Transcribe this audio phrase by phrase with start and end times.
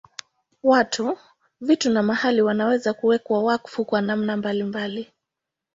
[0.63, 1.17] Watu,
[1.61, 5.11] vitu na mahali wanaweza kuwekwa wakfu kwa namna mbalimbali.